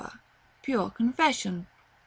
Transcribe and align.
Pure 0.63 0.89
confession. 0.89 1.67
11. 1.67 1.67